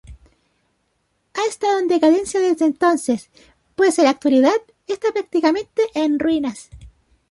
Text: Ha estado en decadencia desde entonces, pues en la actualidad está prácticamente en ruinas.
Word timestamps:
Ha 1.35 1.45
estado 1.47 1.77
en 1.77 1.87
decadencia 1.87 2.39
desde 2.39 2.65
entonces, 2.65 3.29
pues 3.75 3.99
en 3.99 4.05
la 4.05 4.09
actualidad 4.09 4.59
está 4.87 5.11
prácticamente 5.11 5.83
en 5.93 6.17
ruinas. 6.17 6.71